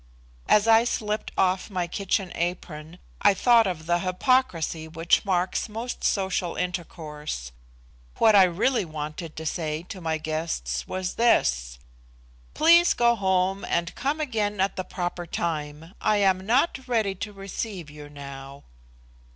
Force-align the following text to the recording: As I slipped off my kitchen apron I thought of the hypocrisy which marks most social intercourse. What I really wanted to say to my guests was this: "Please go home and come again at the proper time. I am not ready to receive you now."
As 0.49 0.67
I 0.67 0.83
slipped 0.83 1.31
off 1.37 1.69
my 1.69 1.85
kitchen 1.85 2.31
apron 2.33 2.97
I 3.21 3.35
thought 3.35 3.67
of 3.67 3.85
the 3.85 3.99
hypocrisy 3.99 4.87
which 4.87 5.23
marks 5.25 5.69
most 5.69 6.03
social 6.03 6.55
intercourse. 6.55 7.51
What 8.17 8.33
I 8.35 8.45
really 8.45 8.83
wanted 8.83 9.35
to 9.35 9.45
say 9.45 9.83
to 9.89 10.01
my 10.01 10.17
guests 10.17 10.87
was 10.87 11.17
this: 11.21 11.77
"Please 12.55 12.95
go 12.95 13.13
home 13.15 13.63
and 13.63 13.93
come 13.93 14.19
again 14.19 14.59
at 14.59 14.75
the 14.75 14.83
proper 14.83 15.27
time. 15.27 15.93
I 16.01 16.17
am 16.17 16.47
not 16.47 16.87
ready 16.87 17.13
to 17.21 17.31
receive 17.31 17.91
you 17.91 18.09
now." 18.09 18.63